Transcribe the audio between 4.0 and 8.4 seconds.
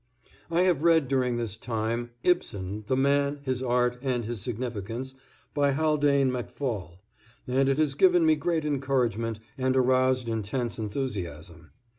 and His Significance," by Haldane Macfall, and it has given me